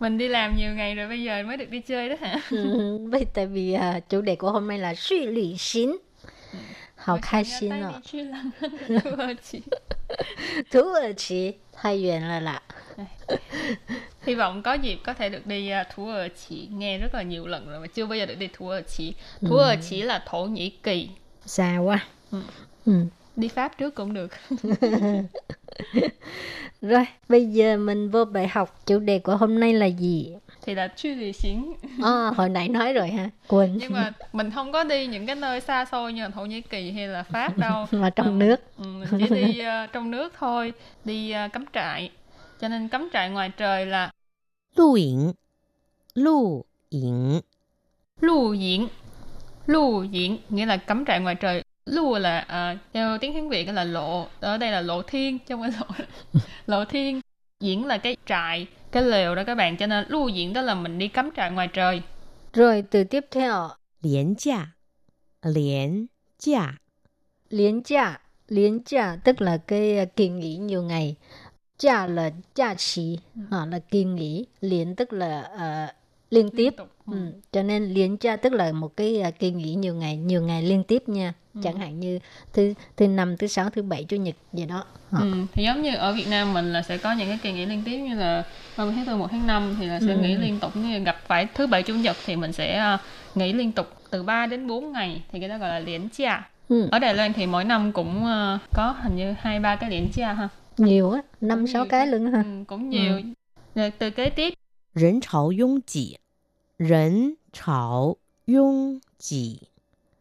[0.00, 2.40] mình đi làm nhiều ngày rồi bây giờ mới được đi chơi đó hả?
[2.50, 5.96] Ừ, vậy tại vì uh, chủ đề của hôm nay là suy lì xín.
[6.94, 7.92] Hào khai xin ạ
[10.70, 11.52] thú ở chị.
[11.72, 12.62] Thay duyên là lạ.
[14.22, 16.68] Hy vọng có dịp có thể được đi à, uh, thú ở chị.
[16.70, 19.14] Nghe rất là nhiều lần rồi mà chưa bao giờ được đi thú ở chị.
[19.40, 19.76] Thú ở ừ.
[19.90, 21.08] chị là thổ nhĩ kỳ.
[21.46, 22.06] Xa quá.
[22.30, 22.40] Ừ.
[22.86, 22.92] ừ
[23.36, 24.30] đi pháp trước cũng được.
[26.82, 28.80] Rồi bây giờ mình vô bài học.
[28.86, 30.34] Chủ đề của hôm nay là gì?
[30.62, 31.72] Thì là chu du xính.
[32.04, 33.30] À, hồi nãy nói rồi ha.
[33.48, 33.76] Quên.
[33.80, 36.60] Nhưng mà mình không có đi những cái nơi xa xôi như là thổ nhĩ
[36.60, 37.86] kỳ hay là pháp đâu.
[37.90, 38.56] Mà trong mà, nước.
[38.78, 40.72] Ừ, chỉ đi uh, trong nước thôi.
[41.04, 42.10] Đi uh, cắm trại.
[42.60, 44.10] Cho nên cắm trại ngoài trời là
[44.76, 45.32] lưu yển
[46.14, 47.40] lưu yển
[48.20, 48.86] lưu yển
[49.66, 53.64] lưu yển nghĩa là cắm trại ngoài trời lùa là à, theo tiếng Hán Việt
[53.64, 56.04] là lộ ở đây là lộ thiên trong cái lộ
[56.66, 57.20] lộ thiên.
[57.60, 60.74] Diễn là cái trại cái lều đó các bạn cho nên lưu diễn đó là
[60.74, 62.02] mình đi cắm trại ngoài trời.
[62.52, 63.68] Rồi từ tiếp theo.
[64.02, 64.66] Liên giả
[65.42, 66.06] liên
[66.38, 66.74] giả
[67.50, 71.16] liên giả liên giả tức là cái ờ, kỳ nghỉ nhiều ngày.
[71.78, 73.18] Giả là giả chỉ
[73.50, 74.46] à, là kỳ nghỉ.
[74.60, 76.74] Liên tức là uh, liên tiếp.
[76.76, 76.88] tục.
[77.06, 77.16] Ừ.
[77.52, 80.62] Cho nên liên cha tức là một cái à, kỳ nghỉ nhiều ngày, nhiều ngày
[80.62, 81.32] liên tiếp nha.
[81.54, 81.60] Ừ.
[81.64, 82.18] Chẳng hạn như
[82.52, 84.84] thứ thứ năm, thứ sáu, thứ bảy, chủ nhật gì đó.
[85.10, 85.18] Ờ.
[85.20, 87.66] Ừ, thì giống như ở Việt Nam mình là sẽ có những cái kỳ nghỉ
[87.66, 88.44] liên tiếp như là
[88.76, 90.18] 30 tháng 4, 1 tháng 5 thì là sẽ Ừ.
[90.18, 92.98] nghỉ liên tục như gặp phải thứ bảy chủ nhật thì mình sẽ à,
[93.34, 96.50] nghỉ liên tục từ 3 đến 4 ngày thì cái đó gọi là liễn cha.
[96.68, 96.88] Ừ.
[96.90, 100.08] Ở Đài Loan thì mỗi năm cũng à, có hình như hai ba cái liễn
[100.14, 100.48] cha ha.
[100.78, 102.42] Nhiều á, năm sáu cái luôn ha.
[102.42, 103.20] Ừ, cũng nhiều.
[103.74, 104.54] Rồi từ kế tiếp
[104.93, 106.19] 人潮拥挤，
[106.77, 108.15] 人潮
[108.45, 109.69] 拥挤，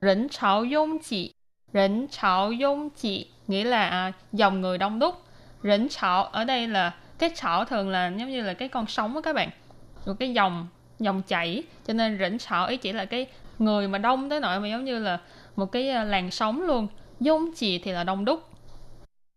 [0.00, 1.34] rỉnh chảo dung chỉ
[1.72, 5.14] rỉnh chảo dung chỉ nghĩa là à, dòng người đông đúc
[5.62, 9.14] rỉnh chảo ở đây là cái chảo thường là giống như là cái con sóng
[9.14, 9.50] á các bạn
[10.06, 13.26] một cái dòng dòng chảy cho nên rỉnh chảo ý chỉ là cái
[13.58, 15.20] người mà đông tới nỗi mà giống như là
[15.56, 16.88] một cái à, làn sóng luôn
[17.20, 18.40] dung chỉ thì là đông đúc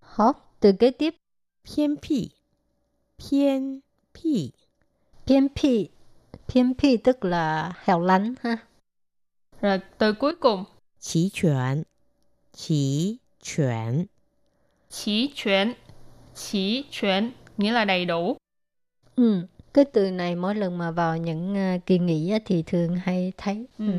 [0.00, 0.24] Hả?
[0.60, 1.14] Từ kế tiếp,
[5.26, 5.88] 偏僻，偏僻， phiên phi.
[6.48, 8.56] Phiên phi tức là hẻo lánh ha.
[9.60, 10.64] rồi từ cuối cùng
[11.00, 11.84] 齐全，
[12.52, 14.06] 齐全，
[14.90, 15.74] chỉ chuyển
[16.34, 18.36] chỉ chuyển nghĩa là đầy đủ
[19.16, 19.42] Ừ.
[19.74, 23.32] Cái từ này mỗi lần mà vào những à, kỳ nghỉ á, thì thường hay
[23.36, 23.66] thấy.
[23.78, 23.92] ừ.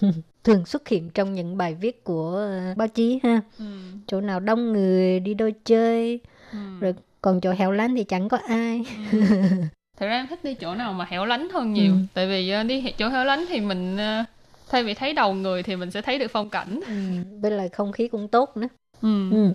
[0.00, 0.10] Ừ.
[0.44, 3.40] Thường xuất hiện trong những bài viết của à, báo chí ha.
[3.58, 3.64] Ừ.
[4.06, 6.20] Chỗ nào đông người đi đâu chơi.
[6.52, 6.58] Ừ.
[6.80, 8.84] Rồi còn chỗ hẻo lánh thì chẳng có ai.
[9.96, 11.92] Thật ra em thích đi chỗ nào mà hẻo lánh hơn nhiều.
[11.92, 11.98] Ừ.
[12.14, 14.24] Tại vì ờ, đi chỗ hẻo lánh thì mình ờ,
[14.68, 16.80] thay vì thấy đầu người thì mình sẽ thấy được phong cảnh.
[16.86, 16.94] Ừ.
[17.42, 18.68] Với lại không khí cũng tốt nữa.
[19.02, 19.30] Ừ.
[19.30, 19.52] Ừ.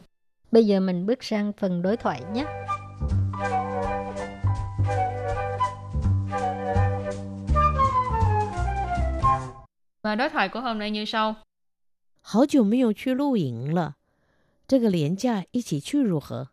[0.52, 2.46] Bây giờ mình bước sang phần đối thoại nhé.
[10.02, 11.36] Và đối thoại của hôm nay như sau.
[12.22, 13.96] 好久没有去露营了，
[14.68, 16.50] 这个廉价一起去如何？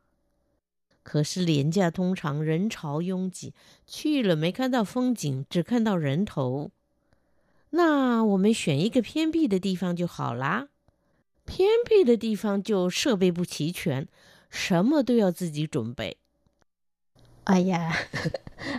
[1.12, 3.52] 可是廉价通常人潮拥挤，
[3.88, 6.70] 去了没看到风景，只看到人头。
[7.72, 10.68] 那我们选一个偏僻的地方就好啦。
[11.46, 14.08] 偏僻的地方就设备不齐全，
[14.52, 16.18] 什么都要自己准备。
[17.49, 17.93] Ây da,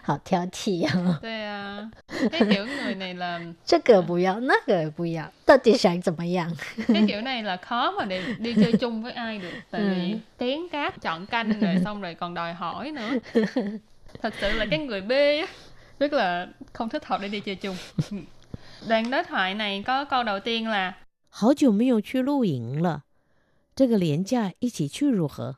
[0.03, 1.19] họ theo thị à.
[1.21, 1.89] 对啊，
[2.31, 6.51] cái kiểu người này là 这个不要，那个也不要，到底想怎么样？
[6.87, 9.53] cái kiểu này là khó mà để đi chơi chung với ai được.
[9.71, 10.17] Tại vì Ừ.
[10.37, 13.09] tiếng cát chọn canh rồi xong rồi còn đòi hỏi nữa.
[14.21, 15.47] Thật sự là cái người B á,
[15.99, 17.75] rất là không thích hợp để đi chơi chung.
[18.87, 20.93] Đoạn đối thoại này có câu đầu tiên là
[21.29, 23.03] 好久没有去露营了，
[23.75, 25.57] 这个廉价一起去如何？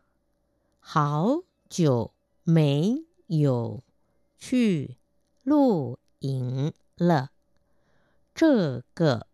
[0.79, 2.11] 好久
[2.44, 3.83] 没 有
[4.38, 4.97] 去
[5.44, 7.29] 露营了，
[8.33, 9.27] 这个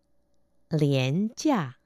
[0.68, 1.76] 廉价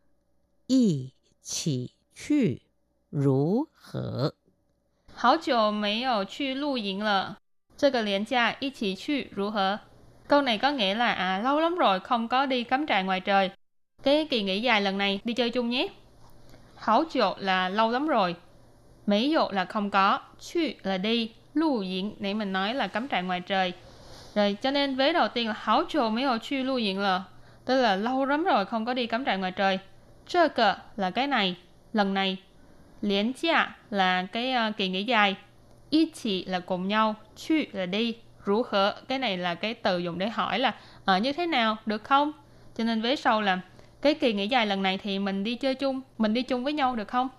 [0.67, 2.63] 一起去
[3.11, 4.35] 如何？
[5.15, 7.39] 好久没有去露营了，
[7.77, 9.81] 这个年假一起去如何?
[10.29, 13.21] Câu này có nghĩa là à lâu lắm rồi không có đi cắm trại ngoài
[13.21, 13.51] trời.
[14.03, 15.89] Cái kỳ nghỉ dài lần này đi chơi chung nhé.
[16.77, 18.37] Hảo chỗ là lâu lắm rồi.
[19.07, 20.21] Mấy dụ là không có.
[20.41, 21.33] Chu là đi.
[21.54, 23.74] Lưu diễn nãy mình nói là cắm trại ngoài trời.
[24.36, 27.24] Rồi cho nên vế đầu tiên là hảo trồ mấy hồ chu lưu diễn là
[27.66, 29.80] tức là lâu lắm rồi không có đi cắm trại ngoài trời.
[30.28, 31.56] chơ cờ là cái này,
[31.94, 32.38] lần này.
[33.02, 35.36] liên chia là cái uh, kỳ nghỉ dài.
[35.90, 37.16] Y chỉ là cùng nhau,
[37.48, 38.16] chu là đi,
[38.46, 41.78] rủ hở cái này là cái từ dùng để hỏi là ở như thế nào,
[41.86, 42.32] được không?
[42.78, 43.60] Cho nên vế sau là
[44.02, 46.74] cái kỳ nghỉ dài lần này thì mình đi chơi chung, mình đi chung với
[46.74, 47.30] nhau được không?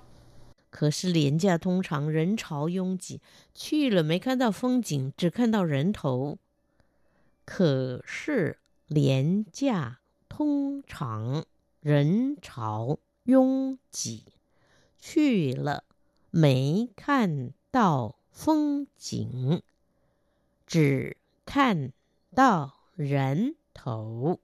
[0.74, 3.20] 可是廉价通常人潮拥挤，
[3.54, 6.36] 去了没看到风景，只看到人头。
[7.44, 11.44] 可是廉价通常
[11.78, 14.24] 人潮拥挤，
[14.98, 15.84] 去了
[16.32, 19.62] 没看到风景，
[20.66, 21.16] 只
[21.46, 21.92] 看
[22.34, 24.40] 到人头。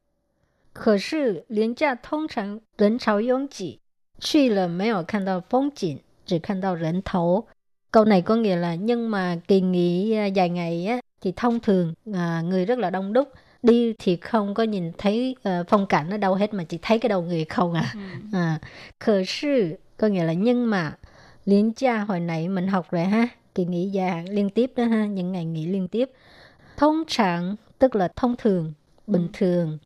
[0.72, 3.80] 可是廉价通常人潮拥挤，
[4.20, 7.43] 去了没有看到风景，只看到人头.
[7.91, 11.59] Câu này có nghĩa là nhưng mà kỳ nghỉ à, dài ngày á, thì thông
[11.59, 13.29] thường à, người rất là đông đúc
[13.65, 16.99] đi thì không có nhìn thấy uh, phong cảnh ở đâu hết mà chỉ thấy
[16.99, 17.93] cái đầu người không à.
[17.93, 17.99] Ừ.
[18.33, 18.59] à
[18.99, 20.97] khờ sư có nghĩa là nhưng mà
[21.45, 25.05] liên cha hồi nãy mình học rồi ha kỳ nghỉ dài liên tiếp đó ha
[25.05, 26.09] những ngày nghỉ liên tiếp
[26.77, 28.73] thông trạng tức là thông thường
[29.07, 29.29] bình ừ.
[29.33, 29.77] thường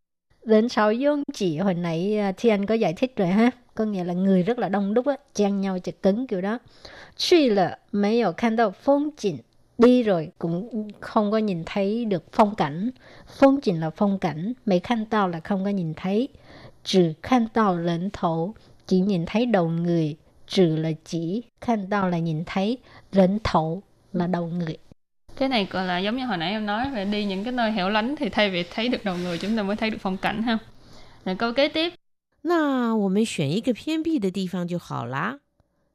[0.46, 3.85] đến sáu dung chỉ hồi nãy à, thì anh có giải thích rồi ha có
[3.85, 6.59] nghĩa là người rất là đông đúc á, chen nhau chật cứng kiểu đó.
[7.17, 9.37] Truy là mấy ở khăn đâu phong cảnh
[9.79, 12.91] đi rồi cũng không có nhìn thấy được phong cảnh.
[13.39, 16.29] Phong cảnh là phong cảnh, mấy khăn tao là không có nhìn thấy.
[16.85, 18.55] Trừ khăn tao lãnh thổ,
[18.87, 20.17] chỉ nhìn thấy đầu người.
[20.47, 22.79] Trừ là chỉ khăn tao là nhìn thấy
[23.13, 23.83] lãnh thổ
[24.13, 24.77] là đầu người.
[25.37, 27.73] Cái này gọi là giống như hồi nãy em nói về đi những cái nơi
[27.73, 30.17] hẻo lánh thì thay vì thấy được đầu người, chúng ta mới thấy được phong
[30.17, 30.59] cảnh ha.
[31.25, 31.95] Rồi câu kế tiếp.
[32.44, 35.40] 那我们选一个偏僻的地方就好啦。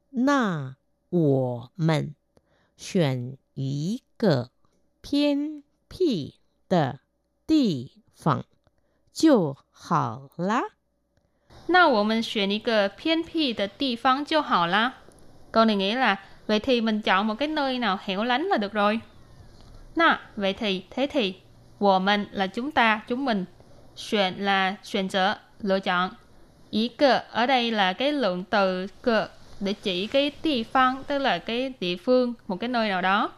[0.09, 0.75] 那
[1.09, 2.15] 我们
[2.77, 4.51] 选一个
[5.01, 6.35] 偏僻
[6.69, 6.99] 的
[7.47, 8.45] 地方
[9.11, 10.61] 就好啦。
[11.67, 14.93] 那我们选一个偏僻的地方就好啦。
[15.51, 18.73] Câu này nghĩa là vậy thì mình chọn một cái nơi nào hẻo lánh là được
[18.73, 18.99] rồi.
[19.95, 21.33] Na, vậy thì, thế thì,
[21.79, 23.45] 我们 là chúng ta, chúng mình.
[23.95, 26.09] Xuyên là xuyên trở, lựa chọn.
[26.71, 29.27] Ý cơ ở đây là cái lượng từ cơ
[29.59, 33.31] để chỉ cái địa phương tức là cái địa phương, một cái nơi nào đó.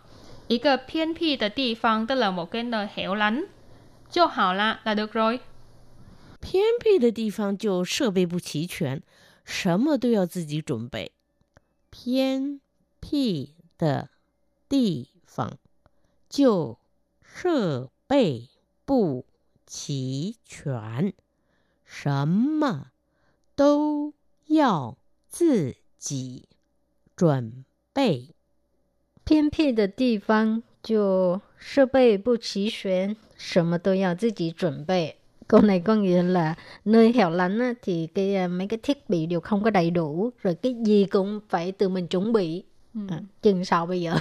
[0.48, 3.46] Ý cơ phiên phi de địa phương tức là một cái nơi hẻo lánh.
[4.12, 5.40] Cho hảo là là được rồi.
[6.40, 9.02] 偏僻的地方就设备不齐全，
[9.44, 11.12] 什么都要自己准备。
[11.92, 12.62] 偏
[13.02, 14.10] 僻的
[14.70, 15.58] 地方
[16.30, 16.78] 就
[17.22, 18.48] 设备
[18.86, 19.26] 不
[19.66, 21.14] 齐全，
[21.86, 22.91] 什么
[23.56, 24.14] 都
[24.48, 24.98] 要
[25.30, 26.48] 自己
[27.16, 28.34] 准备。
[29.26, 35.18] 偏僻的地方就设备不齐全，什么都要自己准备。
[35.48, 39.26] Câu này có nghĩa là nơi hẻo lánh á, thì cái à, mấy cái thiết bị
[39.26, 42.64] đều không có đầy đủ, rồi cái gì cũng phải tự mình chuẩn bị.
[42.94, 43.00] Ừ.
[43.10, 44.16] À, chừng sao bây giờ?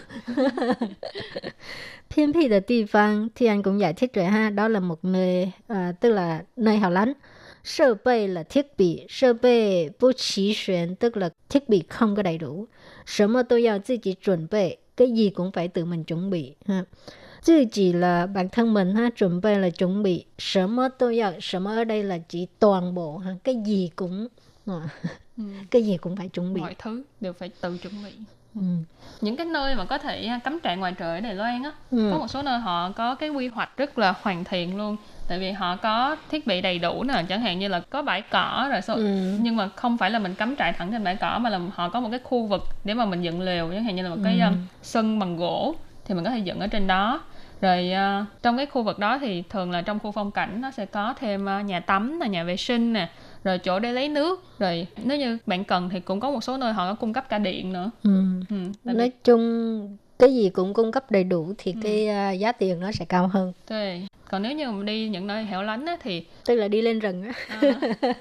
[2.08, 5.04] Thiên phi địa địa phương thì anh cũng giải thích rồi ha, đó là một
[5.04, 7.12] nơi à, tức là nơi hẻo lánh.
[7.63, 12.15] Sơ bê là thiết bị, sơ bê bố trí xuyên tức là thiết bị không
[12.15, 12.67] có đầy đủ.
[13.05, 16.55] Sớm mà tôi tự mình chuẩn bị, cái gì cũng phải tự mình chuẩn bị.
[16.65, 16.85] Ha.
[17.45, 20.25] Tự chỉ là bản thân mình ha, chuẩn bị là chuẩn bị.
[20.37, 23.35] Sớm mà tôi sớm ở đây là chỉ toàn bộ, ha.
[23.43, 24.27] cái gì cũng...
[24.65, 24.79] Ừ.
[25.71, 26.61] cái gì cũng phải chuẩn bị.
[26.61, 28.11] Mọi thứ đều phải tự chuẩn bị.
[28.55, 28.61] Ừ.
[29.21, 32.09] những cái nơi mà có thể cắm trại ngoài trời ở Đài Loan á ừ.
[32.11, 35.39] có một số nơi họ có cái quy hoạch rất là hoàn thiện luôn tại
[35.39, 38.67] vì họ có thiết bị đầy đủ nè chẳng hạn như là có bãi cỏ
[38.71, 39.37] rồi số, ừ.
[39.41, 41.89] nhưng mà không phải là mình cắm trại thẳng trên bãi cỏ mà là họ
[41.89, 44.21] có một cái khu vực để mà mình dựng lều chẳng hạn như là một
[44.23, 44.45] cái ừ.
[44.45, 47.21] um, sân bằng gỗ thì mình có thể dựng ở trên đó
[47.61, 47.91] rồi
[48.21, 50.85] uh, trong cái khu vực đó thì thường là trong khu phong cảnh nó sẽ
[50.85, 53.09] có thêm uh, nhà tắm là nhà vệ sinh nè
[53.43, 56.57] rồi chỗ để lấy nước rồi nếu như bạn cần thì cũng có một số
[56.57, 58.21] nơi họ có cung cấp cả điện nữa ừ.
[58.49, 59.11] Ừ, nói vì...
[59.23, 61.79] chung cái gì cũng cung cấp đầy đủ thì ừ.
[61.83, 64.01] cái uh, giá tiền nó sẽ cao hơn Thế.
[64.29, 66.99] còn nếu như mà đi những nơi hẻo lánh á, thì tức là đi lên
[66.99, 67.61] rừng á à,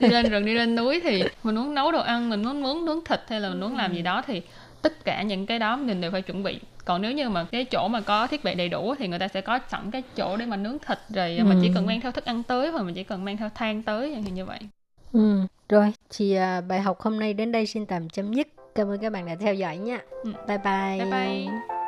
[0.01, 2.85] đi lên rừng đi lên núi thì mình muốn nấu đồ ăn mình muốn nướng
[2.85, 4.43] nướng thịt hay là mình muốn làm gì đó thì
[4.83, 7.65] tất cả những cái đó mình đều phải chuẩn bị còn nếu như mà cái
[7.65, 10.37] chỗ mà có thiết bị đầy đủ thì người ta sẽ có sẵn cái chỗ
[10.37, 11.45] để mà nướng thịt rồi ừ.
[11.45, 13.83] mình chỉ cần mang theo thức ăn tới hoặc mình chỉ cần mang theo than
[13.83, 14.59] tới như vậy
[15.13, 18.49] ừ rồi thì uh, bài học hôm nay đến đây xin tạm chấm dứt.
[18.75, 20.01] Cảm ơn các bạn đã theo dõi nha.
[20.25, 20.33] Ừ.
[20.49, 20.99] bye bye.
[20.99, 21.80] Bye bye